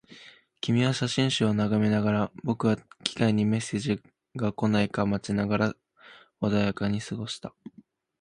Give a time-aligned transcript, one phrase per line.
[0.61, 4.01] 君は写真集を眺めながら、僕は機械にメッセージ
[4.35, 5.73] が来ないか待ちながら
[6.41, 7.53] 穏やかに過ごした